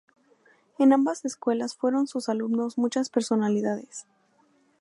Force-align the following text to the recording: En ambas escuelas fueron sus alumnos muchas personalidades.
En 0.79 0.93
ambas 0.93 1.25
escuelas 1.25 1.75
fueron 1.75 2.07
sus 2.07 2.27
alumnos 2.27 2.75
muchas 2.79 3.11
personalidades. 3.11 4.07